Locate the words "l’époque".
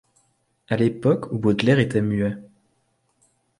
0.77-1.31